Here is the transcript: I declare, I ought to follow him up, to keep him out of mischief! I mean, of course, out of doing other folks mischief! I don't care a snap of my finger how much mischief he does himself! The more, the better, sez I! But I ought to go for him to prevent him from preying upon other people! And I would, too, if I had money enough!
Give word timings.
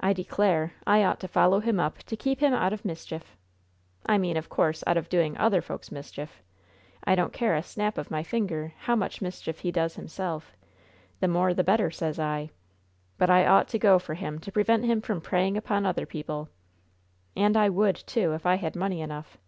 I 0.00 0.12
declare, 0.12 0.74
I 0.86 1.02
ought 1.02 1.18
to 1.20 1.28
follow 1.28 1.60
him 1.60 1.80
up, 1.80 2.00
to 2.00 2.14
keep 2.14 2.40
him 2.40 2.52
out 2.52 2.74
of 2.74 2.84
mischief! 2.84 3.38
I 4.04 4.18
mean, 4.18 4.36
of 4.36 4.50
course, 4.50 4.84
out 4.86 4.98
of 4.98 5.08
doing 5.08 5.34
other 5.38 5.62
folks 5.62 5.90
mischief! 5.90 6.42
I 7.04 7.14
don't 7.14 7.32
care 7.32 7.56
a 7.56 7.62
snap 7.62 7.96
of 7.96 8.10
my 8.10 8.22
finger 8.22 8.74
how 8.80 8.94
much 8.96 9.22
mischief 9.22 9.60
he 9.60 9.72
does 9.72 9.94
himself! 9.96 10.52
The 11.20 11.28
more, 11.28 11.54
the 11.54 11.64
better, 11.64 11.90
sez 11.90 12.18
I! 12.18 12.50
But 13.16 13.30
I 13.30 13.46
ought 13.46 13.68
to 13.68 13.78
go 13.78 13.98
for 13.98 14.12
him 14.12 14.40
to 14.40 14.52
prevent 14.52 14.84
him 14.84 15.00
from 15.00 15.22
preying 15.22 15.56
upon 15.56 15.86
other 15.86 16.04
people! 16.04 16.50
And 17.34 17.56
I 17.56 17.70
would, 17.70 17.96
too, 17.96 18.34
if 18.34 18.44
I 18.44 18.56
had 18.56 18.76
money 18.76 19.00
enough! 19.00 19.38